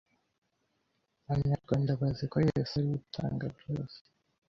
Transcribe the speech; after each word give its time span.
Abanyarwanda 1.25 1.91
bazi 1.99 2.23
ko 2.31 2.37
Yesu 2.47 2.73
ari 2.77 2.89
yo 2.93 2.97
itanga 3.01 3.45
byose 3.57 3.97